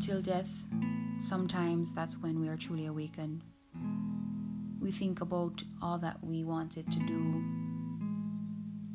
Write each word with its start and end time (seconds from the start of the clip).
until 0.00 0.22
death, 0.22 0.64
sometimes 1.18 1.92
that's 1.92 2.16
when 2.16 2.40
we 2.40 2.48
are 2.48 2.56
truly 2.56 2.86
awakened. 2.86 3.42
We 4.80 4.92
think 4.92 5.20
about 5.20 5.62
all 5.82 5.98
that 5.98 6.24
we 6.24 6.42
wanted 6.42 6.90
to 6.90 6.98
do, 7.00 7.44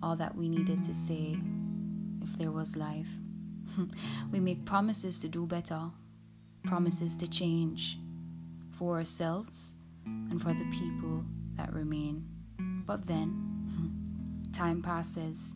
all 0.02 0.16
that 0.16 0.36
we 0.36 0.50
needed 0.50 0.82
to 0.82 0.96
say 0.96 1.38
if 2.24 2.36
there 2.40 2.50
was 2.50 2.76
life. 2.76 3.08
we 4.32 4.40
make 4.40 4.66
promises 4.66 5.20
to 5.20 5.28
do 5.28 5.46
better, 5.46 5.92
promises 6.64 7.16
to 7.18 7.28
change 7.28 8.00
for 8.72 8.96
ourselves 8.96 9.76
and 10.08 10.42
for 10.42 10.56
the 10.56 10.66
people 10.72 11.24
that 11.54 11.72
remain. 11.72 12.26
But 12.58 13.06
then, 13.06 14.50
time 14.54 14.82
passes, 14.82 15.54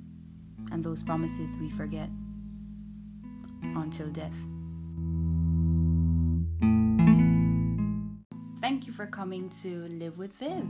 and 0.72 0.84
those 0.84 1.02
promises 1.02 1.58
we 1.58 1.72
forget 1.72 2.10
until 3.64 4.10
death. 4.10 4.38
Thank 8.70 8.86
you 8.86 8.94
for 8.94 9.08
coming 9.08 9.50
to 9.64 9.88
Live 9.88 10.20
with 10.20 10.32
Viv 10.34 10.68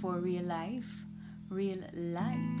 for 0.00 0.18
real 0.18 0.44
life, 0.44 0.88
real 1.50 1.76
light, 1.92 2.60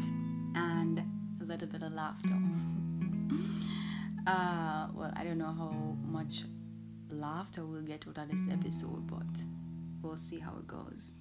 and 0.54 0.98
a 1.40 1.44
little 1.46 1.68
bit 1.68 1.82
of 1.82 1.90
laughter. 1.94 2.34
uh, 4.26 4.88
well, 4.92 5.10
I 5.16 5.24
don't 5.24 5.38
know 5.38 5.54
how 5.56 5.96
much 6.04 6.44
laughter 7.10 7.64
we'll 7.64 7.80
get 7.80 8.04
out 8.08 8.18
of 8.18 8.28
this 8.30 8.42
episode, 8.52 9.06
but 9.06 9.42
we'll 10.02 10.18
see 10.18 10.38
how 10.38 10.52
it 10.58 10.66
goes. 10.66 11.12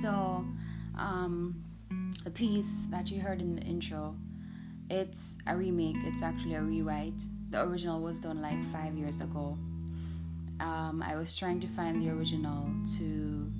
So, 0.00 0.42
um, 0.96 1.62
the 2.24 2.30
piece 2.30 2.84
that 2.88 3.10
you 3.10 3.20
heard 3.20 3.42
in 3.42 3.56
the 3.56 3.62
intro, 3.62 4.16
it's 4.88 5.36
a 5.46 5.54
remake. 5.54 5.96
It's 6.04 6.22
actually 6.22 6.54
a 6.54 6.62
rewrite. 6.62 7.22
The 7.50 7.62
original 7.62 8.00
was 8.00 8.18
done 8.18 8.40
like 8.40 8.64
five 8.72 8.96
years 8.96 9.20
ago. 9.20 9.58
Um, 10.60 11.02
I 11.04 11.16
was 11.16 11.36
trying 11.36 11.60
to 11.60 11.66
find 11.66 12.02
the 12.02 12.10
original 12.10 12.68
to 12.98 13.52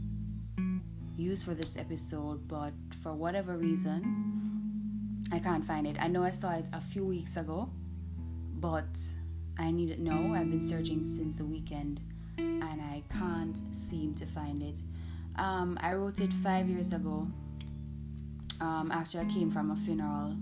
use 1.16 1.42
for 1.42 1.54
this 1.54 1.76
episode, 1.76 2.46
but 2.48 2.72
for 3.02 3.12
whatever 3.12 3.56
reason, 3.56 5.22
I 5.32 5.38
can't 5.38 5.64
find 5.64 5.86
it. 5.86 5.96
I 6.00 6.08
know 6.08 6.22
I 6.24 6.30
saw 6.30 6.52
it 6.52 6.66
a 6.72 6.80
few 6.80 7.04
weeks 7.04 7.36
ago, 7.36 7.70
but 8.54 8.98
I 9.58 9.70
need 9.70 9.90
it 9.90 10.00
now. 10.00 10.34
I've 10.34 10.50
been 10.50 10.60
searching 10.60 11.02
since 11.04 11.36
the 11.36 11.44
weekend 11.44 12.00
and 12.38 12.80
I 12.80 13.02
can't 13.18 13.60
seem 13.74 14.14
to 14.14 14.26
find 14.26 14.62
it. 14.62 14.78
Um, 15.36 15.78
I 15.80 15.94
wrote 15.94 16.20
it 16.20 16.32
five 16.32 16.68
years 16.68 16.92
ago 16.92 17.26
um, 18.60 18.90
after 18.92 19.20
I 19.20 19.24
came 19.26 19.50
from 19.50 19.70
a 19.70 19.76
funeral. 19.76 20.36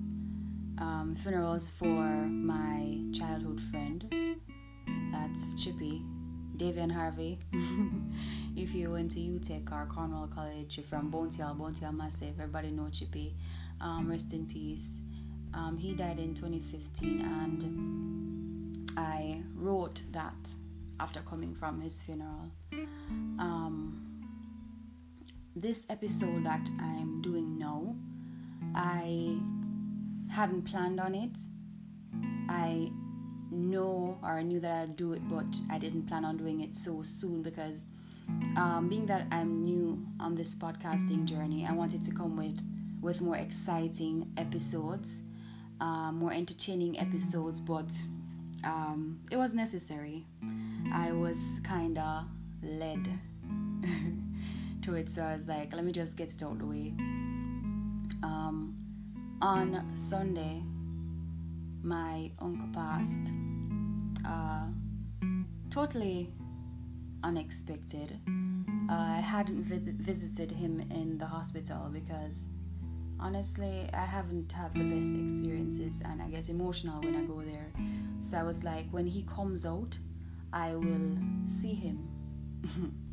Um, 0.78 1.15
funerals 1.23 1.69
for 1.69 1.84
my 1.84 2.98
childhood 3.12 3.61
friend. 3.71 4.41
That's 5.12 5.62
Chippy, 5.62 6.03
Davian 6.61 6.92
Harvey. 6.92 7.39
if 8.55 8.75
you 8.75 8.91
went 8.91 9.12
to 9.12 9.19
UTech 9.19 9.72
or 9.72 9.86
Cornwall 9.86 10.27
College, 10.27 10.77
you're 10.77 10.84
from 10.84 11.11
Bountyal, 11.11 11.56
Bountyal 11.56 11.97
Massive, 11.97 12.34
everybody 12.39 12.70
know 12.70 12.91
Chippy. 12.92 13.34
Um, 13.80 14.11
rest 14.11 14.34
in 14.34 14.44
peace. 14.44 15.00
Um, 15.55 15.78
he 15.78 15.94
died 15.94 16.19
in 16.19 16.34
2015 16.34 17.22
and 17.22 18.91
I 18.98 19.42
wrote 19.55 20.03
that 20.12 20.34
after 21.00 21.20
coming 21.20 21.55
from 21.55 21.81
his 21.81 22.03
funeral. 22.03 22.50
Um, 23.38 24.22
this 25.56 25.86
episode 25.88 26.44
that 26.44 26.69
I'm 26.78 27.22
doing 27.22 27.58
now, 27.58 27.97
I 28.75 29.38
hadn't 30.31 30.66
planned 30.66 31.00
on 31.00 31.14
it. 31.14 31.38
I 32.50 32.92
know 33.51 34.19
or 34.23 34.31
I 34.31 34.43
knew 34.43 34.61
that 34.61 34.83
I'd 34.83 34.97
do 34.97 35.12
it, 35.12 35.29
but 35.29 35.47
I 35.70 35.79
didn't 35.79 36.06
plan 36.06 36.25
on 36.25 36.37
doing 36.37 36.61
it 36.61 36.75
so 36.75 37.03
soon 37.03 37.43
because 37.43 37.87
um, 38.56 38.88
being 38.88 39.06
that 39.06 39.27
I'm 39.31 39.65
new 39.65 40.05
on 40.19 40.34
this 40.34 40.55
podcasting 40.55 41.25
journey, 41.25 41.66
I 41.69 41.72
wanted 41.72 42.03
to 42.05 42.12
come 42.12 42.37
with 42.37 42.60
with 43.00 43.21
more 43.22 43.37
exciting 43.37 44.31
episodes, 44.37 45.22
um, 45.81 46.16
more 46.19 46.33
entertaining 46.33 46.99
episodes, 46.99 47.60
but 47.60 47.91
um, 48.62 49.21
it 49.31 49.37
was 49.37 49.55
necessary. 49.55 50.27
I 50.93 51.12
was 51.12 51.39
kind 51.65 51.99
of 51.99 52.25
led 52.62 53.09
to 54.83 54.94
it, 54.94 55.10
so 55.10 55.22
I 55.22 55.33
was 55.34 55.49
like, 55.49 55.72
let 55.72 55.84
me 55.84 55.93
just 55.93 56.16
get 56.16 56.31
it 56.31 56.43
out 56.43 56.59
the 56.59 56.66
way. 56.66 56.93
Um, 58.22 58.77
on 59.41 59.91
Sunday, 59.97 60.62
my 61.82 62.30
uncle 62.38 62.68
passed. 62.72 63.32
Uh, 64.26 64.66
totally 65.70 66.32
unexpected. 67.22 68.18
Uh, 68.28 68.92
I 68.92 69.20
hadn't 69.20 69.64
vi- 69.64 69.92
visited 69.96 70.50
him 70.50 70.80
in 70.91 71.18
the 71.18 71.26
hospital 71.26 71.88
because 71.92 72.46
honestly, 73.20 73.88
I 73.92 74.04
haven't 74.04 74.50
had 74.52 74.74
the 74.74 74.84
best 74.84 75.14
experiences 75.14 76.02
and 76.04 76.20
I 76.20 76.28
get 76.28 76.48
emotional 76.48 77.00
when 77.00 77.14
I 77.14 77.22
go 77.22 77.42
there. 77.42 77.72
So 78.20 78.38
I 78.38 78.42
was 78.42 78.64
like, 78.64 78.86
when 78.91 79.06
he 79.06 79.22
comes 79.22 79.64
out, 79.64 79.97
I 80.52 80.74
will 80.74 81.16
see 81.47 81.74
him. 81.74 82.08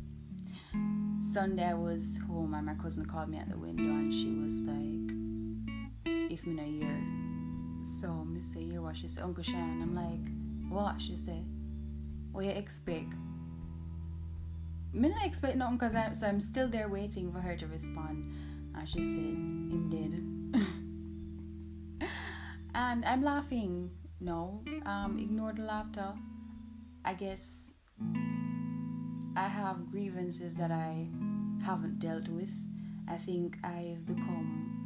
Sunday 1.20 1.64
I 1.64 1.74
was 1.74 2.18
home 2.26 2.54
and 2.54 2.66
my 2.66 2.74
cousin 2.74 3.06
called 3.06 3.28
me 3.28 3.38
at 3.38 3.48
the 3.48 3.56
window 3.56 3.82
and 3.82 4.12
she 4.12 4.30
was 4.30 4.60
like, 4.62 6.30
if 6.30 6.46
me 6.46 6.54
not 6.54 6.66
here. 6.66 7.27
So 7.98 8.24
me 8.24 8.40
say, 8.42 8.62
here 8.62 8.80
what? 8.80 8.96
She 8.96 9.08
said, 9.08 9.24
Uncle 9.24 9.42
Shan. 9.42 9.82
I'm 9.82 9.92
like, 9.92 10.30
what? 10.70 11.00
She 11.00 11.16
said, 11.16 11.44
what 12.30 12.44
you 12.44 12.52
expect? 12.52 13.12
Me 14.92 15.08
not 15.08 15.26
expect 15.26 15.56
nothing 15.56 15.76
because 15.76 15.96
I 15.96 16.12
so 16.12 16.28
I'm 16.28 16.38
still 16.38 16.68
there 16.68 16.88
waiting 16.88 17.32
for 17.32 17.40
her 17.40 17.56
to 17.56 17.66
respond. 17.66 18.32
And 18.76 18.88
she 18.88 19.02
said, 19.02 19.16
him 19.16 19.90
dead. 19.90 20.12
and 22.74 23.04
I'm 23.04 23.22
laughing. 23.22 23.90
No, 24.20 24.62
um, 24.86 25.18
ignore 25.20 25.52
the 25.52 25.62
laughter. 25.62 26.12
I 27.04 27.14
guess 27.14 27.74
I 29.36 29.48
have 29.48 29.90
grievances 29.90 30.54
that 30.54 30.70
I 30.70 31.08
haven't 31.64 31.98
dealt 31.98 32.28
with. 32.28 32.52
I 33.08 33.16
think 33.16 33.56
I've 33.64 34.06
become, 34.06 34.77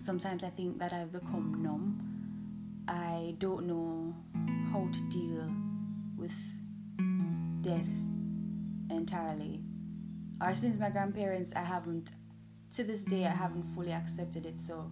sometimes 0.00 0.42
I 0.44 0.48
think 0.48 0.78
that 0.78 0.92
I've 0.92 1.12
become 1.12 1.62
numb. 1.62 2.00
I 2.88 3.34
don't 3.38 3.66
know 3.66 4.14
how 4.72 4.88
to 4.90 5.00
deal 5.10 5.52
with 6.16 6.34
death 7.60 7.88
entirely. 8.90 9.62
Or 10.40 10.54
since 10.54 10.78
my 10.78 10.88
grandparents, 10.88 11.52
I 11.54 11.60
haven't, 11.60 12.10
to 12.72 12.82
this 12.82 13.04
day, 13.04 13.26
I 13.26 13.30
haven't 13.30 13.64
fully 13.74 13.92
accepted 13.92 14.46
it. 14.46 14.58
So 14.58 14.90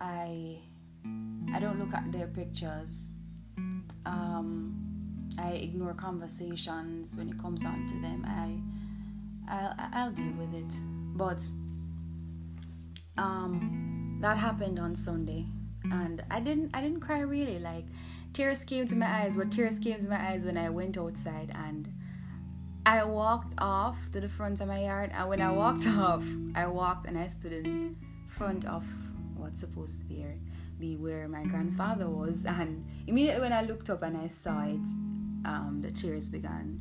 I, 0.00 0.58
I 1.52 1.60
don't 1.60 1.78
look 1.78 1.92
at 1.94 2.10
their 2.10 2.28
pictures. 2.28 3.12
Um, 4.06 5.28
I 5.38 5.50
ignore 5.50 5.92
conversations 5.92 7.14
when 7.14 7.28
it 7.28 7.38
comes 7.38 7.62
down 7.62 7.86
to 7.88 7.94
them. 8.00 8.24
I 8.26 8.58
I'll, 9.48 9.74
I'll 9.92 10.10
deal 10.10 10.32
with 10.38 10.54
it. 10.54 10.74
But 11.16 11.46
um, 13.18 13.85
that 14.20 14.38
happened 14.38 14.78
on 14.78 14.94
Sunday, 14.94 15.46
and 15.84 16.24
I 16.30 16.40
didn't 16.40 16.70
I 16.74 16.80
didn't 16.80 17.00
cry 17.00 17.20
really. 17.20 17.58
Like 17.58 17.84
tears 18.36 18.64
came 18.64 18.86
to 18.86 18.96
my 18.96 19.06
eyes. 19.06 19.36
But 19.36 19.50
tears 19.50 19.78
came 19.78 19.98
to 19.98 20.08
my 20.08 20.20
eyes 20.30 20.44
when 20.44 20.58
I 20.58 20.68
went 20.68 20.98
outside 20.98 21.50
and 21.54 21.88
I 22.84 23.02
walked 23.04 23.54
off 23.58 23.96
to 24.12 24.20
the 24.20 24.28
front 24.28 24.60
of 24.60 24.68
my 24.68 24.84
yard. 24.84 25.10
And 25.14 25.28
when 25.28 25.40
I 25.40 25.50
walked 25.50 25.86
off, 25.86 26.24
I 26.54 26.66
walked 26.66 27.06
and 27.06 27.18
I 27.18 27.28
stood 27.28 27.52
in 27.52 27.96
front 28.26 28.66
of 28.66 28.84
what's 29.36 29.60
supposed 29.60 30.00
to 30.00 30.06
be 30.06 30.24
be 30.78 30.96
where 30.96 31.26
my 31.26 31.44
grandfather 31.44 32.08
was. 32.08 32.44
And 32.44 32.84
immediately 33.06 33.40
when 33.40 33.52
I 33.54 33.62
looked 33.62 33.88
up 33.88 34.02
and 34.02 34.16
I 34.16 34.28
saw 34.28 34.62
it, 34.64 34.86
um, 35.46 35.80
the 35.80 35.90
tears 35.90 36.28
began 36.28 36.78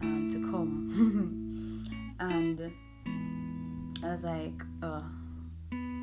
um, 0.00 0.30
to 0.30 0.38
come. 0.50 2.16
and 2.20 2.72
I 4.04 4.12
was 4.12 4.22
like, 4.22 4.62
oh, 4.84 5.04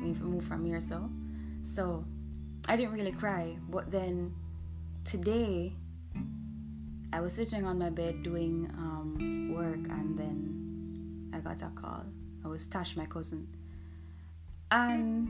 Move 0.04 0.44
from 0.44 0.64
here. 0.64 0.80
So, 0.80 1.10
so 1.62 2.04
I 2.68 2.76
didn't 2.76 2.92
really 2.92 3.12
cry. 3.12 3.56
But 3.68 3.90
then 3.90 4.34
today, 5.04 5.74
I 7.12 7.20
was 7.20 7.32
sitting 7.32 7.64
on 7.64 7.78
my 7.78 7.90
bed 7.90 8.22
doing 8.22 8.68
um, 8.76 9.52
work, 9.54 9.88
and 9.90 10.18
then 10.18 11.30
I 11.32 11.38
got 11.38 11.62
a 11.62 11.70
call. 11.70 12.04
I 12.44 12.48
was 12.48 12.66
Tash, 12.66 12.96
my 12.96 13.06
cousin, 13.06 13.46
and 14.70 15.28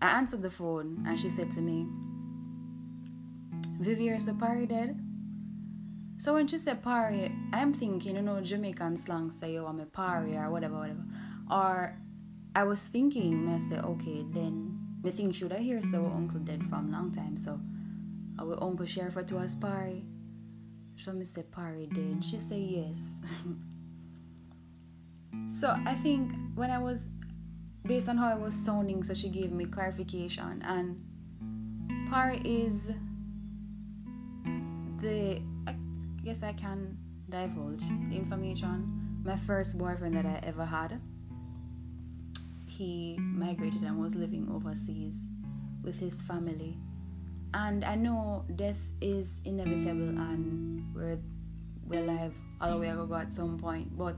I 0.00 0.10
answered 0.10 0.42
the 0.42 0.50
phone, 0.50 1.04
and 1.06 1.18
she 1.18 1.28
said 1.28 1.50
to 1.52 1.60
me, 1.60 1.86
Vivier, 3.80 4.20
so 4.20 4.34
Parry 4.34 4.66
dead? 4.66 5.00
So 6.18 6.34
when 6.34 6.48
she 6.48 6.58
said 6.58 6.82
Parry, 6.82 7.32
I'm 7.52 7.72
thinking, 7.72 8.16
you 8.16 8.22
know, 8.22 8.40
Jamaican 8.40 8.96
slang 8.96 9.30
say, 9.30 9.54
yo, 9.54 9.66
I'm 9.66 9.80
a 9.80 9.86
Parry 9.86 10.36
or 10.36 10.50
whatever, 10.50 10.78
whatever. 10.78 11.04
Or 11.50 11.96
I 12.54 12.64
was 12.64 12.86
thinking, 12.86 13.48
I 13.48 13.58
said, 13.58 13.84
okay, 13.84 14.24
then 14.30 14.78
me 15.02 15.10
think 15.10 15.34
should 15.34 15.52
I 15.52 15.58
hear 15.58 15.80
so 15.80 16.06
uncle 16.06 16.40
dead 16.40 16.64
from 16.64 16.90
long 16.90 17.12
time, 17.12 17.36
so 17.36 17.60
our 18.38 18.62
uncle 18.62 18.86
share 18.86 19.10
for 19.10 19.22
to 19.22 19.38
us 19.38 19.54
Parry. 19.54 20.04
So 20.96 21.12
me 21.12 21.24
say 21.24 21.44
Parry 21.44 21.88
dead. 21.92 22.24
She 22.24 22.38
say 22.38 22.58
yes. 22.58 23.20
so 25.60 25.76
I 25.86 25.94
think 25.94 26.32
when 26.54 26.70
I 26.70 26.78
was 26.78 27.10
based 27.84 28.08
on 28.08 28.16
how 28.16 28.28
I 28.28 28.34
was 28.34 28.54
sounding, 28.54 29.02
so 29.04 29.14
she 29.14 29.28
gave 29.28 29.52
me 29.52 29.64
clarification 29.64 30.62
and 30.62 31.00
Parry 32.10 32.38
is 32.44 32.90
the 35.00 35.40
I 35.66 35.74
guess 36.24 36.42
I 36.42 36.52
can 36.52 36.98
divulge 37.28 37.82
information. 38.10 39.20
My 39.24 39.36
first 39.36 39.78
boyfriend 39.78 40.16
that 40.16 40.26
I 40.26 40.40
ever 40.42 40.64
had. 40.64 41.00
He 42.78 43.16
migrated 43.18 43.82
and 43.82 44.00
was 44.00 44.14
living 44.14 44.48
overseas 44.54 45.30
with 45.82 45.98
his 45.98 46.22
family. 46.22 46.78
And 47.52 47.84
I 47.84 47.96
know 47.96 48.44
death 48.54 48.80
is 49.00 49.40
inevitable 49.44 50.10
and 50.10 50.84
we're 50.94 51.18
we're 51.88 52.04
alive 52.04 52.34
all 52.60 52.70
the 52.70 52.76
way 52.76 52.92
go 52.92 53.14
at 53.16 53.32
some 53.32 53.58
point. 53.58 53.98
But 53.98 54.14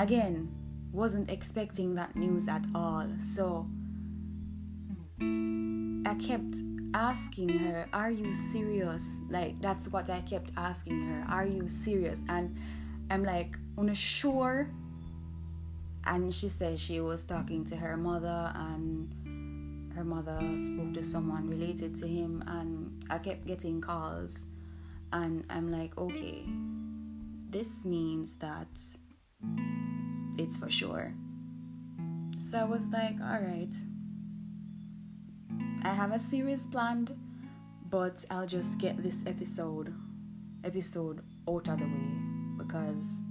again, 0.00 0.50
wasn't 0.92 1.30
expecting 1.30 1.94
that 1.94 2.16
news 2.16 2.48
at 2.48 2.66
all. 2.74 3.06
So 3.20 3.68
I 5.20 6.14
kept 6.14 6.56
asking 6.94 7.50
her, 7.60 7.88
Are 7.92 8.10
you 8.10 8.34
serious? 8.34 9.22
Like, 9.30 9.60
that's 9.60 9.88
what 9.88 10.10
I 10.10 10.22
kept 10.22 10.50
asking 10.56 11.00
her, 11.06 11.24
Are 11.28 11.46
you 11.46 11.68
serious? 11.68 12.24
And 12.28 12.56
I'm 13.08 13.22
like, 13.22 13.56
Unsure. 13.76 14.70
And 16.08 16.34
she 16.34 16.48
said 16.48 16.80
she 16.80 17.00
was 17.00 17.24
talking 17.24 17.64
to 17.66 17.76
her 17.76 17.96
mother, 17.96 18.50
and 18.56 19.92
her 19.94 20.04
mother 20.04 20.40
spoke 20.56 20.92
to 20.94 21.02
someone 21.02 21.48
related 21.48 21.94
to 21.96 22.08
him. 22.08 22.42
And 22.48 23.04
I 23.08 23.18
kept 23.18 23.46
getting 23.46 23.80
calls. 23.80 24.46
And 25.12 25.44
I'm 25.48 25.70
like, 25.70 25.96
Okay, 25.96 26.44
this 27.50 27.84
means 27.84 28.36
that 28.36 28.68
it's 30.36 30.56
for 30.56 30.68
sure. 30.68 31.14
So 32.40 32.58
I 32.58 32.64
was 32.64 32.88
like, 32.88 33.20
All 33.20 33.40
right 33.40 33.74
I 35.84 35.90
have 35.90 36.12
a 36.12 36.18
series 36.18 36.66
planned, 36.66 37.16
but 37.88 38.24
I'll 38.30 38.46
just 38.46 38.78
get 38.78 39.00
this 39.02 39.22
episode 39.26 39.94
episode 40.64 41.22
out 41.48 41.68
of 41.68 41.78
the 41.78 41.84
way 41.86 42.58
because 42.58 43.22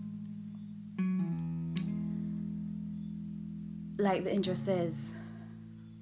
like 3.98 4.24
the 4.24 4.34
intro 4.34 4.54
says, 4.54 5.16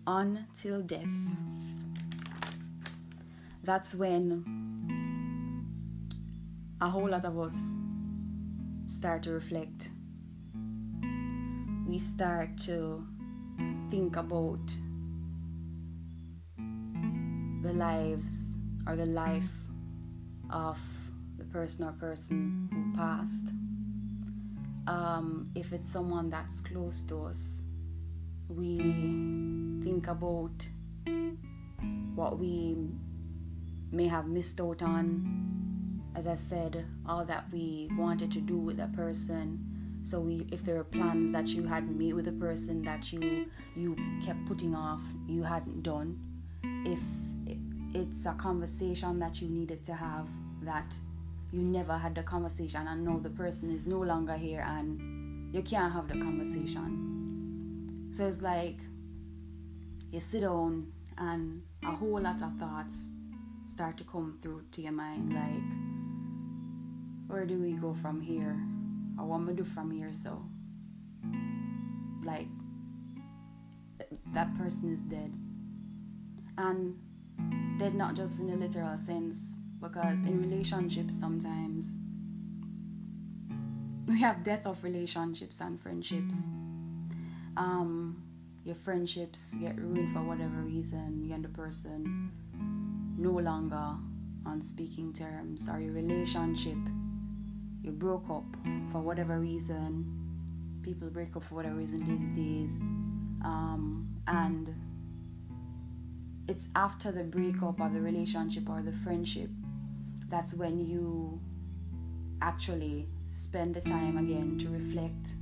until 0.06 0.81
death. 0.81 1.09
That's 3.63 3.95
when 3.95 4.44
a 6.81 6.89
whole 6.89 7.09
lot 7.09 7.25
of 7.25 7.39
us 7.39 7.57
start 8.88 9.24
to 9.24 9.31
reflect. 9.31 9.89
We 11.88 12.00
start 12.00 12.57
to 12.59 13.06
think 13.89 14.18
about 14.18 14.75
the 17.62 17.74
lives 17.74 18.57
or 18.88 18.95
the 18.95 19.06
life 19.06 19.50
of 20.51 20.80
the 21.38 21.45
person 21.45 21.88
or 21.88 21.94
person 21.94 22.69
who 22.71 22.97
passed. 22.97 23.51
Um, 24.88 25.50
if 25.56 25.74
it's 25.74 25.89
someone 25.89 26.30
that's 26.30 26.62
close 26.62 27.01
to 27.03 27.25
us, 27.25 27.63
we 28.50 28.77
think 29.83 30.07
about 30.07 30.65
what 32.15 32.39
we 32.39 32.75
may 33.92 34.07
have 34.07 34.27
missed 34.27 34.59
out 34.62 34.81
on. 34.81 36.01
As 36.15 36.27
I 36.27 36.36
said, 36.36 36.86
all 37.07 37.25
that 37.25 37.45
we 37.51 37.89
wanted 37.97 38.31
to 38.33 38.39
do 38.39 38.57
with 38.57 38.77
that 38.77 38.94
person. 38.94 39.63
So 40.03 40.19
we, 40.19 40.45
if 40.51 40.63
there 40.63 40.80
are 40.80 40.83
plans 40.83 41.31
that 41.31 41.47
you 41.50 41.63
had 41.63 41.89
made 41.89 42.13
with 42.13 42.27
a 42.27 42.31
person 42.31 42.83
that 42.83 43.12
you 43.12 43.47
you 43.75 43.97
kept 44.24 44.45
putting 44.45 44.75
off, 44.75 45.01
you 45.27 45.44
hadn't 45.44 45.83
done. 45.83 46.19
If 46.86 47.01
it's 47.94 48.25
a 48.25 48.33
conversation 48.33 49.19
that 49.19 49.42
you 49.42 49.47
needed 49.47 49.83
to 49.86 49.94
have 49.94 50.27
that 50.62 50.94
you 51.51 51.62
never 51.62 51.97
had 51.97 52.13
the 52.13 52.24
conversation 52.24 52.86
and 52.88 53.06
now 53.06 53.18
the 53.18 53.30
person 53.30 53.74
is 53.74 53.88
no 53.88 54.00
longer 54.00 54.33
here 54.33 54.65
and 54.68 55.53
you 55.56 55.62
can't 55.62 55.94
have 55.94 56.07
the 56.07 56.15
conversation. 56.15 57.05
So 58.15 58.25
it's 58.25 58.41
like 58.41 58.79
you 60.09 60.21
sit 60.21 60.39
down 60.39 60.94
and 61.17 61.63
a 61.83 61.94
whole 61.94 62.21
lot 62.21 62.41
of 62.41 62.57
thoughts 62.57 63.12
start 63.67 63.97
to 63.97 64.06
come 64.06 64.39
through 64.41 64.63
to 64.71 64.81
your 64.81 64.94
mind 64.94 65.33
like 65.33 65.69
where 67.27 67.45
do 67.45 67.59
we 67.59 67.73
go 67.73 67.94
from 67.94 68.21
here? 68.21 68.57
Or 69.19 69.25
what 69.25 69.35
am 69.41 69.50
I 69.50 69.51
do 69.51 69.65
from 69.65 69.91
here 69.91 70.13
so 70.13 70.41
like 72.23 72.47
that 74.33 74.56
person 74.56 74.94
is 74.94 75.01
dead. 75.01 75.33
And 76.57 76.95
dead 77.77 77.95
not 77.95 78.15
just 78.15 78.39
in 78.39 78.50
a 78.50 78.56
literal 78.56 78.97
sense, 78.97 79.57
because 79.81 80.23
in 80.23 80.41
relationships 80.41 81.19
sometimes 81.19 81.97
we 84.07 84.21
have 84.21 84.45
death 84.45 84.65
of 84.65 84.81
relationships 84.85 85.59
and 85.59 85.81
friendships. 85.81 86.35
Um, 87.57 88.22
your 88.63 88.75
friendships 88.75 89.54
get 89.56 89.78
ruined 89.80 90.13
for 90.13 90.22
whatever 90.24 90.62
reason, 90.62 91.24
you 91.24 91.34
and 91.34 91.44
the 91.44 91.50
person 91.50 92.31
no 93.18 93.31
longer 93.31 93.96
on 94.46 94.62
speaking 94.62 95.13
terms, 95.13 95.69
or 95.69 95.80
your 95.80 95.94
relationship 95.94 96.78
you 97.81 97.92
broke 97.92 98.30
up 98.30 98.46
for 98.92 99.00
whatever 99.02 99.40
reason. 99.40 100.12
People 100.81 101.10
break 101.10 101.36
up 101.36 101.44
for 101.44 101.56
whatever 101.56 101.75
reason 101.75 102.00
these 102.06 102.30
days, 102.30 102.81
um, 103.44 104.07
and 104.28 104.74
it's 106.48 106.69
after 106.75 107.12
the 107.12 107.24
breakup 107.24 107.80
or 107.80 107.90
the 107.90 108.02
relationship 108.02 108.69
or 108.69 108.81
the 108.81 108.92
friendship 108.92 109.50
that's 110.30 110.54
when 110.54 110.80
you 110.80 111.40
actually 112.42 113.07
spend 113.31 113.74
the 113.74 113.81
time 113.81 114.18
again 114.18 114.57
to 114.60 114.69
reflect 114.69 115.36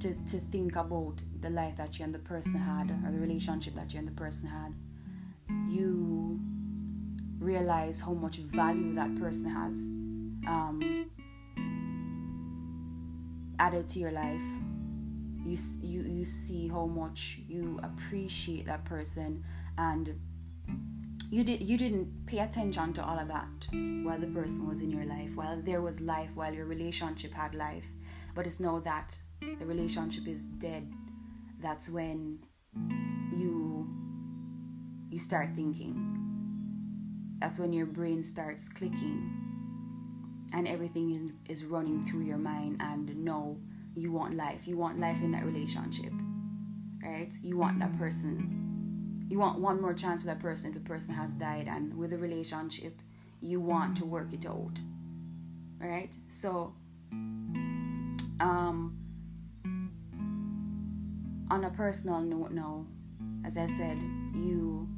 to, 0.00 0.14
to 0.26 0.38
think 0.38 0.76
about 0.76 1.22
the 1.40 1.50
life 1.50 1.76
that 1.76 1.98
you 1.98 2.04
and 2.04 2.14
the 2.14 2.18
person 2.20 2.54
had 2.54 2.90
or 3.04 3.10
the 3.10 3.18
relationship 3.18 3.74
that 3.74 3.92
you 3.92 3.98
and 3.98 4.08
the 4.08 4.12
person 4.12 4.48
had 4.48 4.72
you 5.68 6.40
realize 7.38 8.00
how 8.00 8.12
much 8.12 8.38
value 8.38 8.94
that 8.94 9.14
person 9.16 9.48
has 9.48 9.74
um, 10.46 11.10
added 13.58 13.86
to 13.88 13.98
your 13.98 14.10
life. 14.10 14.42
You 15.44 15.56
you 15.80 16.02
you 16.02 16.24
see 16.24 16.68
how 16.68 16.86
much 16.86 17.40
you 17.48 17.80
appreciate 17.82 18.66
that 18.66 18.84
person 18.84 19.44
and 19.78 20.14
you 21.30 21.44
did 21.44 21.62
you 21.62 21.78
didn't 21.78 22.26
pay 22.26 22.40
attention 22.40 22.92
to 22.94 23.04
all 23.04 23.18
of 23.18 23.28
that 23.28 23.68
while 24.04 24.18
the 24.18 24.26
person 24.26 24.68
was 24.68 24.80
in 24.82 24.90
your 24.90 25.04
life 25.04 25.34
while 25.34 25.60
there 25.62 25.80
was 25.80 26.00
life 26.00 26.30
while 26.34 26.52
your 26.52 26.66
relationship 26.66 27.32
had 27.32 27.54
life. 27.54 27.86
But 28.34 28.46
it's 28.46 28.60
now 28.60 28.80
that 28.80 29.16
the 29.40 29.66
relationship 29.66 30.26
is 30.26 30.46
dead 30.46 30.90
that's 31.60 31.90
when 31.90 32.38
you 33.36 33.88
you 35.10 35.18
start 35.18 35.50
thinking 35.54 36.14
that's 37.40 37.58
when 37.58 37.72
your 37.72 37.86
brain 37.86 38.22
starts 38.22 38.68
clicking 38.68 39.32
and 40.52 40.66
everything 40.66 41.10
is, 41.10 41.32
is 41.48 41.64
running 41.64 42.02
through 42.02 42.22
your 42.22 42.38
mind 42.38 42.76
and 42.80 43.14
no 43.16 43.58
you 43.98 44.12
want 44.12 44.34
life. 44.36 44.66
You 44.66 44.76
want 44.76 44.98
life 44.98 45.20
in 45.22 45.30
that 45.30 45.44
relationship, 45.44 46.12
right? 47.02 47.34
You 47.42 47.56
want 47.56 47.78
that 47.80 47.96
person. 47.98 49.26
You 49.28 49.38
want 49.38 49.58
one 49.58 49.80
more 49.80 49.92
chance 49.92 50.22
with 50.22 50.28
that 50.28 50.40
person 50.40 50.70
if 50.70 50.74
the 50.74 50.80
person 50.80 51.14
has 51.14 51.34
died, 51.34 51.68
and 51.68 51.94
with 51.96 52.10
the 52.10 52.18
relationship, 52.18 53.00
you 53.40 53.60
want 53.60 53.96
to 53.98 54.04
work 54.06 54.32
it 54.32 54.46
out, 54.46 54.80
right? 55.78 56.16
So, 56.28 56.74
um, 58.40 58.97
on 61.50 61.64
a 61.64 61.70
personal 61.70 62.20
note, 62.20 62.50
now, 62.50 62.86
as 63.44 63.56
I 63.56 63.66
said, 63.66 63.96
you 64.34 64.88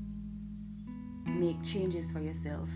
make 1.26 1.62
changes 1.62 2.10
for 2.10 2.20
yourself. 2.20 2.68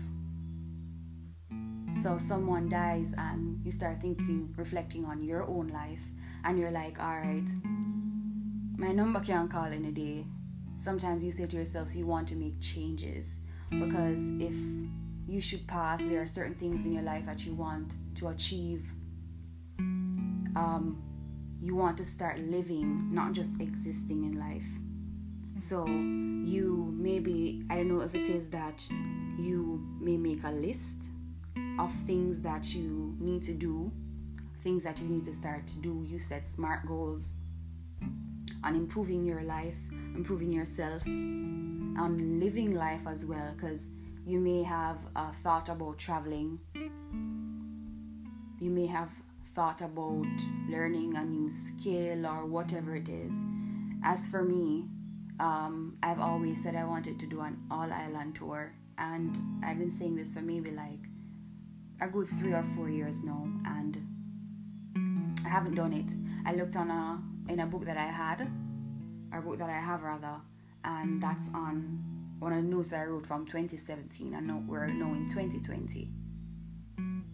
So 1.93 2.17
someone 2.17 2.69
dies 2.69 3.13
and 3.17 3.63
you 3.65 3.71
start 3.71 4.01
thinking, 4.01 4.53
reflecting 4.57 5.05
on 5.05 5.23
your 5.23 5.43
own 5.43 5.67
life 5.69 6.03
and 6.43 6.59
you're 6.59 6.71
like, 6.71 6.99
all 6.99 7.19
right, 7.19 7.49
my 8.77 8.91
number 8.91 9.19
can't 9.19 9.49
call 9.49 9.65
in 9.65 9.85
a 9.85 9.91
day. 9.91 10.25
Sometimes 10.77 11.23
you 11.23 11.31
say 11.31 11.45
to 11.45 11.55
yourself, 11.55 11.95
you 11.95 12.05
want 12.05 12.27
to 12.29 12.35
make 12.35 12.59
changes 12.59 13.39
because 13.69 14.29
if 14.39 14.55
you 15.27 15.41
should 15.41 15.65
pass, 15.67 16.05
there 16.05 16.21
are 16.21 16.27
certain 16.27 16.55
things 16.55 16.85
in 16.85 16.91
your 16.91 17.03
life 17.03 17.25
that 17.25 17.45
you 17.45 17.53
want 17.53 17.93
to 18.15 18.27
achieve. 18.27 18.93
Um, 19.79 21.01
you 21.65 21.75
want 21.75 21.97
to 21.97 22.05
start 22.05 22.39
living, 22.41 22.95
not 23.11 23.33
just 23.33 23.59
existing 23.59 24.23
in 24.23 24.39
life. 24.39 24.67
So 25.57 25.87
you 25.87 26.93
maybe 26.95 27.63
I 27.71 27.75
don't 27.77 27.87
know 27.87 28.01
if 28.01 28.13
it 28.13 28.25
is 28.25 28.49
that 28.49 28.85
you 29.39 29.83
may 29.99 30.15
make 30.15 30.43
a 30.43 30.51
list 30.51 31.05
of 31.79 31.91
things 32.05 32.39
that 32.43 32.75
you 32.75 33.15
need 33.19 33.41
to 33.43 33.53
do, 33.53 33.91
things 34.59 34.83
that 34.83 34.99
you 34.99 35.07
need 35.07 35.23
to 35.23 35.33
start 35.33 35.65
to 35.65 35.79
do. 35.79 36.03
You 36.05 36.19
set 36.19 36.45
smart 36.45 36.85
goals 36.85 37.33
on 38.63 38.75
improving 38.75 39.25
your 39.25 39.41
life, 39.41 39.77
improving 40.15 40.51
yourself, 40.51 41.01
on 41.07 42.39
living 42.39 42.75
life 42.75 43.07
as 43.07 43.25
well 43.25 43.53
because 43.55 43.89
you 44.23 44.39
may 44.39 44.61
have 44.61 44.97
a 45.15 45.33
thought 45.33 45.69
about 45.69 45.97
traveling 45.97 46.59
you 48.59 48.69
may 48.71 48.85
have 48.85 49.11
thought 49.55 49.81
about 49.81 50.27
learning 50.69 51.15
a 51.15 51.23
new 51.23 51.49
skill 51.49 52.25
or 52.25 52.45
whatever 52.45 52.95
it 52.95 53.09
is. 53.09 53.35
As 54.03 54.29
for 54.29 54.43
me 54.43 54.85
um, 55.39 55.97
i've 56.03 56.19
always 56.19 56.61
said 56.63 56.75
i 56.75 56.85
wanted 56.85 57.19
to 57.19 57.27
do 57.27 57.41
an 57.41 57.57
all 57.69 57.91
island 57.91 58.35
tour 58.35 58.73
and 58.97 59.37
i've 59.63 59.77
been 59.77 59.91
saying 59.91 60.15
this 60.15 60.33
for 60.33 60.41
maybe 60.41 60.71
like 60.71 60.99
a 62.01 62.07
good 62.07 62.27
three 62.27 62.53
or 62.53 62.63
four 62.63 62.89
years 62.89 63.23
now 63.23 63.47
and 63.65 64.05
i 65.45 65.49
haven't 65.49 65.75
done 65.75 65.93
it. 65.93 66.11
I 66.45 66.53
looked 66.53 66.75
on 66.75 66.91
a 66.91 67.51
in 67.51 67.59
a 67.59 67.65
book 67.65 67.85
that 67.85 67.97
i 67.97 68.05
had 68.05 68.47
or 69.33 69.41
book 69.41 69.57
that 69.57 69.69
i 69.69 69.79
have 69.79 70.03
rather 70.03 70.35
and 70.83 71.21
that's 71.21 71.49
on 71.53 71.99
one 72.39 72.51
of 72.53 72.63
the 72.63 72.69
notes 72.69 72.91
I 72.91 73.05
wrote 73.05 73.25
from 73.25 73.45
2017, 73.45 74.33
and 74.33 74.47
now 74.47 74.61
we're 74.67 74.87
now 74.87 75.13
in 75.13 75.27
2020, 75.29 76.09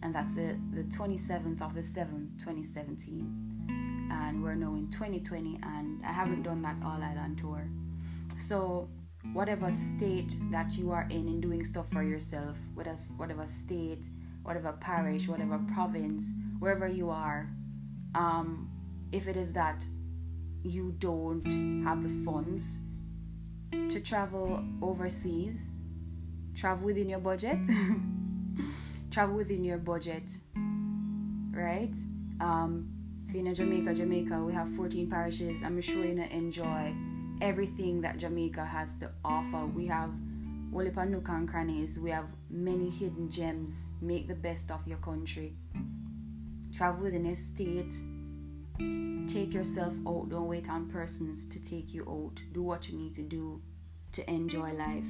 and 0.02 0.14
that's 0.14 0.34
the, 0.34 0.56
the 0.72 0.82
27th 0.84 1.62
of 1.62 1.74
the 1.74 1.80
7th, 1.80 2.38
2017, 2.38 4.08
and 4.10 4.42
we're 4.42 4.54
now 4.54 4.74
in 4.74 4.88
2020, 4.90 5.60
and 5.62 6.04
I 6.04 6.12
haven't 6.12 6.42
done 6.42 6.60
that 6.62 6.76
all 6.84 7.02
island 7.02 7.38
tour. 7.38 7.68
So, 8.36 8.88
whatever 9.32 9.70
state 9.70 10.36
that 10.50 10.72
you 10.76 10.90
are 10.90 11.06
in 11.10 11.28
in 11.28 11.40
doing 11.40 11.64
stuff 11.64 11.88
for 11.90 12.02
yourself, 12.02 12.58
whatever 12.74 13.46
state, 13.46 14.08
whatever 14.42 14.72
parish, 14.72 15.28
whatever 15.28 15.58
province, 15.72 16.32
wherever 16.58 16.88
you 16.88 17.08
are, 17.08 17.48
um, 18.14 18.68
if 19.12 19.28
it 19.28 19.36
is 19.36 19.52
that 19.52 19.86
you 20.64 20.94
don't 20.98 21.84
have 21.84 22.02
the 22.02 22.24
funds 22.24 22.80
to 23.88 24.00
travel 24.00 24.64
overseas, 24.82 25.74
travel 26.54 26.86
within 26.86 27.08
your 27.08 27.20
budget, 27.20 27.58
travel 29.12 29.36
within 29.36 29.62
your 29.62 29.78
budget, 29.78 30.38
right? 31.52 31.94
Um, 32.40 32.88
if 33.28 33.34
you're 33.34 33.46
in 33.46 33.54
Jamaica, 33.54 33.94
Jamaica, 33.94 34.42
we 34.42 34.52
have 34.52 34.68
14 34.74 35.08
parishes. 35.08 35.62
I'm 35.62 35.80
sure 35.80 36.04
you're 36.04 36.14
gonna 36.14 36.26
enjoy 36.26 36.94
everything 37.40 38.00
that 38.00 38.18
Jamaica 38.18 38.64
has 38.64 38.96
to 38.98 39.10
offer. 39.24 39.66
We 39.66 39.86
have 39.86 40.10
Wolipa 40.72 41.08
Nook 41.08 41.28
and 41.28 41.48
Crannies. 41.48 42.00
We 42.00 42.10
have 42.10 42.26
many 42.50 42.88
hidden 42.88 43.30
gems. 43.30 43.90
Make 44.00 44.28
the 44.28 44.34
best 44.34 44.70
of 44.70 44.86
your 44.88 44.98
country. 44.98 45.54
Travel 46.72 47.02
within 47.02 47.26
a 47.26 47.34
state 47.34 47.94
Take 49.28 49.54
yourself 49.54 49.94
out. 50.06 50.28
Don't 50.30 50.48
wait 50.48 50.68
on 50.68 50.90
persons 50.90 51.46
to 51.46 51.62
take 51.62 51.94
you 51.94 52.02
out. 52.08 52.42
Do 52.52 52.62
what 52.62 52.88
you 52.88 52.98
need 52.98 53.14
to 53.14 53.22
do 53.22 53.62
to 54.12 54.28
enjoy 54.30 54.72
life. 54.72 55.08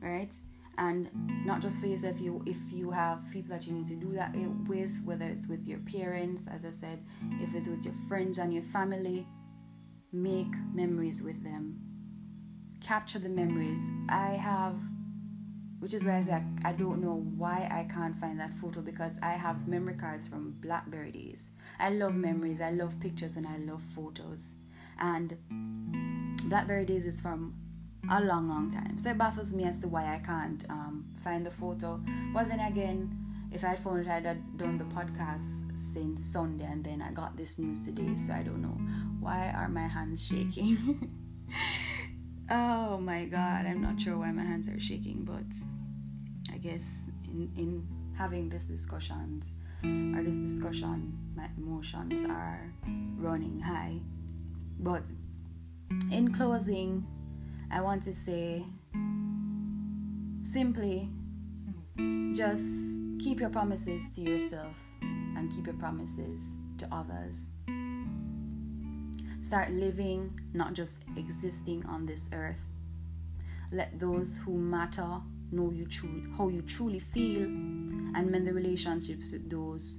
Right? 0.00 0.34
And 0.78 1.10
not 1.46 1.60
just 1.62 1.80
for 1.80 1.86
yourself, 1.86 2.20
you 2.20 2.42
if 2.46 2.56
you 2.72 2.90
have 2.90 3.22
people 3.30 3.56
that 3.56 3.66
you 3.66 3.72
need 3.72 3.86
to 3.86 3.94
do 3.94 4.12
that 4.12 4.34
with, 4.66 5.00
whether 5.04 5.24
it's 5.24 5.48
with 5.48 5.66
your 5.66 5.78
parents, 5.80 6.46
as 6.48 6.64
I 6.64 6.70
said, 6.70 7.04
if 7.40 7.54
it's 7.54 7.68
with 7.68 7.84
your 7.84 7.94
friends 8.08 8.38
and 8.38 8.52
your 8.52 8.62
family, 8.62 9.26
make 10.12 10.52
memories 10.72 11.22
with 11.22 11.42
them. 11.44 11.80
Capture 12.80 13.18
the 13.18 13.28
memories. 13.28 13.90
I 14.08 14.30
have 14.30 14.76
which 15.84 15.92
is 15.92 16.06
why 16.06 16.16
I 16.16 16.20
say 16.22 16.32
I, 16.32 16.70
I 16.70 16.72
don't 16.72 17.02
know 17.02 17.26
why 17.36 17.68
I 17.70 17.86
can't 17.92 18.16
find 18.16 18.40
that 18.40 18.54
photo 18.54 18.80
because 18.80 19.18
I 19.22 19.32
have 19.32 19.68
memory 19.68 19.92
cards 19.92 20.26
from 20.26 20.54
Blackberry 20.62 21.12
days. 21.12 21.50
I 21.78 21.90
love 21.90 22.14
memories, 22.14 22.62
I 22.62 22.70
love 22.70 22.98
pictures, 23.00 23.36
and 23.36 23.46
I 23.46 23.58
love 23.58 23.82
photos. 23.82 24.54
And 24.98 25.36
Blackberry 26.48 26.86
days 26.86 27.04
is 27.04 27.20
from 27.20 27.54
a 28.10 28.20
long, 28.22 28.48
long 28.48 28.70
time. 28.70 28.98
So 28.98 29.10
it 29.10 29.18
baffles 29.18 29.54
me 29.54 29.64
as 29.64 29.80
to 29.80 29.88
why 29.88 30.14
I 30.14 30.18
can't 30.18 30.64
um, 30.70 31.04
find 31.18 31.44
the 31.44 31.50
photo. 31.50 32.00
But 32.32 32.48
then 32.48 32.60
again, 32.60 33.16
if 33.52 33.64
I 33.64 33.76
found 33.76 34.00
it, 34.00 34.08
I'd 34.08 34.26
have 34.26 34.56
done 34.56 34.78
the 34.78 34.84
podcast 34.84 35.78
since 35.78 36.24
Sunday, 36.24 36.64
and 36.64 36.84
then 36.84 37.00
I 37.00 37.12
got 37.12 37.36
this 37.36 37.58
news 37.58 37.80
today. 37.80 38.14
So 38.16 38.32
I 38.32 38.42
don't 38.42 38.60
know 38.60 38.78
why 39.20 39.52
are 39.56 39.68
my 39.68 39.86
hands 39.86 40.26
shaking. 40.26 41.10
oh 42.50 42.98
my 42.98 43.24
god, 43.26 43.66
I'm 43.66 43.80
not 43.80 44.00
sure 44.00 44.18
why 44.18 44.32
my 44.32 44.42
hands 44.42 44.68
are 44.68 44.80
shaking, 44.80 45.24
but 45.24 45.44
I 46.52 46.58
guess 46.58 47.06
in, 47.24 47.50
in 47.56 47.86
having 48.16 48.48
this 48.48 48.64
discussion 48.64 49.42
or 49.84 50.22
this 50.22 50.36
discussion, 50.36 51.16
my 51.36 51.48
emotions 51.56 52.24
are 52.24 52.72
running 53.16 53.60
high. 53.60 54.00
But 54.80 55.04
in 56.10 56.32
closing, 56.32 57.06
I 57.74 57.80
want 57.80 58.04
to 58.04 58.12
say 58.12 58.64
simply 60.44 61.10
just 62.32 63.00
keep 63.18 63.40
your 63.40 63.50
promises 63.50 64.14
to 64.14 64.20
yourself 64.20 64.78
and 65.02 65.50
keep 65.50 65.66
your 65.66 65.74
promises 65.74 66.56
to 66.78 66.86
others. 66.92 67.50
Start 69.40 69.72
living, 69.72 70.38
not 70.52 70.72
just 70.72 71.02
existing 71.16 71.84
on 71.86 72.06
this 72.06 72.30
earth. 72.32 72.64
Let 73.72 73.98
those 73.98 74.36
who 74.36 74.56
matter 74.56 75.20
know 75.50 75.72
you 75.72 75.86
truly, 75.86 76.26
how 76.38 76.46
you 76.46 76.62
truly 76.62 77.00
feel, 77.00 77.42
and 77.42 78.30
mend 78.30 78.46
the 78.46 78.52
relationships 78.52 79.32
with 79.32 79.50
those 79.50 79.98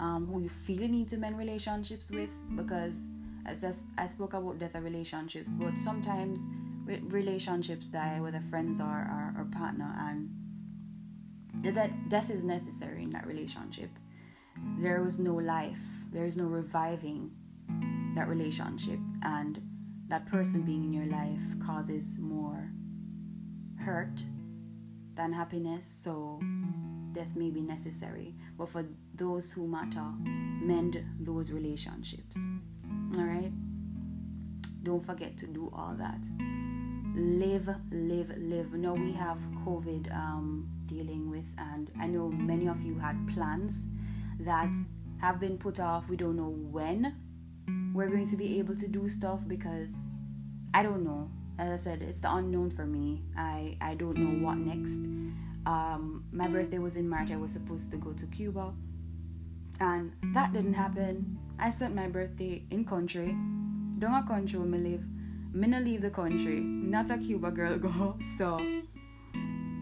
um, 0.00 0.26
who 0.30 0.42
you 0.42 0.50
feel 0.50 0.82
you 0.82 0.88
need 0.88 1.08
to 1.08 1.16
mend 1.16 1.38
relationships 1.38 2.10
with. 2.10 2.30
Because 2.54 3.08
as 3.46 3.64
I, 3.64 4.02
I 4.02 4.06
spoke 4.06 4.34
about 4.34 4.58
death 4.58 4.74
of 4.74 4.84
relationships, 4.84 5.52
but 5.52 5.78
sometimes 5.78 6.46
re- 6.90 7.02
relationships 7.08 7.88
die, 7.88 8.20
whether 8.20 8.40
friends 8.40 8.80
or, 8.80 8.84
or, 8.84 9.34
or 9.38 9.44
partner, 9.52 9.94
and 9.98 10.28
that 11.74 12.08
death 12.08 12.30
is 12.30 12.44
necessary 12.44 13.02
in 13.02 13.10
that 13.10 13.26
relationship. 13.26 13.90
There 14.78 15.02
was 15.02 15.18
no 15.18 15.34
life, 15.34 15.82
there 16.12 16.24
is 16.24 16.36
no 16.36 16.44
reviving 16.44 17.30
that 18.14 18.28
relationship, 18.28 18.98
and 19.22 19.60
that 20.08 20.26
person 20.26 20.62
being 20.62 20.84
in 20.84 20.92
your 20.92 21.06
life 21.06 21.40
causes 21.64 22.18
more 22.18 22.70
hurt 23.78 24.22
than 25.14 25.32
happiness, 25.32 25.86
so 25.86 26.40
death 27.12 27.34
may 27.36 27.50
be 27.50 27.60
necessary. 27.60 28.34
But 28.58 28.68
for 28.68 28.84
those 29.14 29.52
who 29.52 29.66
matter, 29.68 30.04
mend 30.24 31.02
those 31.20 31.52
relationships. 31.52 32.38
Alright? 33.16 33.52
Don't 34.82 35.04
forget 35.04 35.36
to 35.38 35.46
do 35.46 35.70
all 35.74 35.94
that. 35.98 36.24
Live, 37.14 37.68
live, 37.90 38.32
live. 38.38 38.72
Now 38.74 38.94
we 38.94 39.12
have 39.12 39.38
COVID 39.64 40.14
um, 40.14 40.68
dealing 40.86 41.30
with, 41.30 41.46
and 41.58 41.90
I 41.98 42.06
know 42.06 42.28
many 42.28 42.68
of 42.68 42.80
you 42.82 42.98
had 42.98 43.16
plans 43.28 43.86
that 44.40 44.72
have 45.20 45.40
been 45.40 45.58
put 45.58 45.80
off. 45.80 46.08
We 46.08 46.16
don't 46.16 46.36
know 46.36 46.50
when 46.50 47.14
we're 47.92 48.08
going 48.08 48.28
to 48.30 48.36
be 48.36 48.58
able 48.58 48.76
to 48.76 48.88
do 48.88 49.08
stuff 49.08 49.40
because 49.46 50.06
I 50.72 50.82
don't 50.82 51.04
know 51.04 51.28
as 51.60 51.70
I 51.70 51.76
said, 51.76 52.02
it's 52.02 52.20
the 52.20 52.34
unknown 52.34 52.70
for 52.70 52.86
me. 52.86 53.18
I, 53.36 53.76
I 53.82 53.94
don't 53.94 54.16
know 54.16 54.46
what 54.46 54.56
next. 54.56 54.96
Um, 55.66 56.24
my 56.32 56.48
birthday 56.48 56.78
was 56.78 56.96
in 56.96 57.06
March. 57.06 57.30
I 57.30 57.36
was 57.36 57.52
supposed 57.52 57.90
to 57.90 57.98
go 57.98 58.14
to 58.14 58.26
Cuba, 58.26 58.72
and 59.78 60.12
that 60.32 60.54
didn't 60.54 60.72
happen. 60.72 61.38
I 61.58 61.68
spent 61.68 61.94
my 61.94 62.08
birthday 62.08 62.62
in 62.70 62.86
country. 62.86 63.36
Don't 64.00 64.14
a 64.14 64.22
country 64.22 64.58
me 64.58 64.78
live. 64.78 65.04
Me 65.52 65.68
not 65.68 65.82
leave 65.84 66.00
the 66.00 66.08
country. 66.08 66.58
Not 66.60 67.10
a 67.10 67.18
Cuba 67.18 67.50
girl 67.50 67.76
go. 67.78 68.18
So 68.38 68.58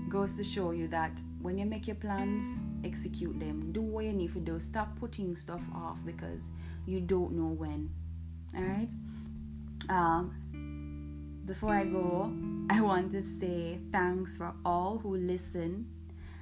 goes 0.09 0.37
to 0.37 0.43
show 0.43 0.73
you 0.73 0.89
that 0.89 1.13
when 1.41 1.57
you 1.57 1.65
make 1.65 1.87
your 1.87 1.95
plans, 1.95 2.65
execute 2.83 3.39
them. 3.39 3.71
Do 3.71 3.81
what 3.81 4.07
you 4.07 4.13
need 4.13 4.33
to 4.33 4.41
do. 4.41 4.59
Stop 4.59 4.99
putting 4.99 5.37
stuff 5.37 5.63
off 5.73 5.99
because 6.05 6.51
you 6.85 7.01
don't 7.01 7.33
know 7.33 7.55
when. 7.55 7.91
All 8.57 8.65
right. 8.65 8.89
Um, 9.89 10.35
before 11.47 11.75
I 11.75 11.85
go, 11.85 12.33
I 12.71 12.81
want 12.81 13.13
to 13.13 13.23
say 13.23 13.79
thanks 13.93 14.37
for 14.37 14.53
all 14.65 14.99
who 14.99 15.17
listen 15.17 15.87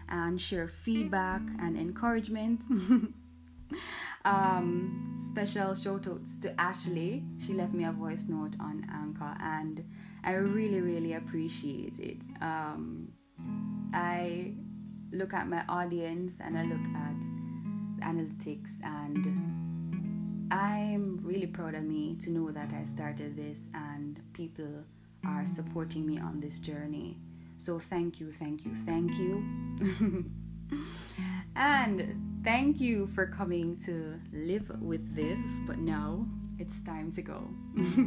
and 0.08 0.40
share 0.40 0.66
feedback 0.66 1.42
and 1.60 1.76
encouragement. 1.76 2.62
um, 4.26 5.16
special 5.18 5.74
shout 5.74 6.06
outs 6.08 6.38
to 6.40 6.60
Ashley. 6.60 7.22
She 7.44 7.54
left 7.54 7.72
me 7.72 7.84
a 7.84 7.92
voice 7.92 8.26
note 8.28 8.56
on 8.60 8.84
Anchor 8.92 9.36
and 9.40 9.84
I 10.24 10.32
really, 10.32 10.80
really 10.80 11.14
appreciate 11.14 11.98
it. 12.00 12.22
Um, 12.42 13.12
I 13.94 14.52
look 15.12 15.32
at 15.32 15.48
my 15.48 15.62
audience 15.68 16.38
and 16.40 16.58
I 16.58 16.64
look 16.64 16.84
at 16.94 17.16
analytics 18.04 18.82
and 18.82 20.50
I'm 20.50 21.20
really 21.22 21.46
proud 21.46 21.74
of 21.74 21.84
me 21.84 22.16
to 22.22 22.30
know 22.30 22.50
that 22.50 22.72
I 22.72 22.82
started 22.82 23.36
this 23.36 23.68
and 23.74 24.20
people 24.32 24.84
are 25.24 25.46
supporting 25.46 26.04
me 26.04 26.18
on 26.18 26.40
this 26.40 26.58
journey. 26.58 27.16
So 27.58 27.78
thank 27.78 28.18
you, 28.18 28.32
thank 28.32 28.64
you, 28.64 28.74
thank 28.74 29.12
you. 29.14 30.24
and 31.56 32.25
thank 32.46 32.80
you 32.80 33.08
for 33.08 33.26
coming 33.26 33.76
to 33.76 34.14
live 34.32 34.70
with 34.80 35.00
Viv, 35.00 35.36
but 35.66 35.78
now 35.78 36.24
it's 36.60 36.80
time 36.84 37.10
to 37.10 37.20
go. 37.20 37.42